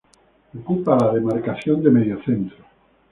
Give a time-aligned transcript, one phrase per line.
[0.57, 2.65] Ocupa la demarcación de mediocentro.